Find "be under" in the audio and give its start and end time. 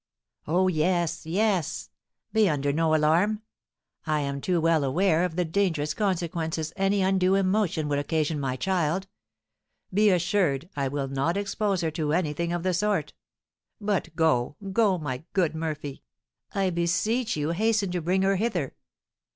2.33-2.73